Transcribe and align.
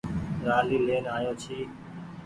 رآلي 0.47 0.77
لين 0.87 1.03
آيو 1.17 1.33
ڇي۔ 1.41 1.59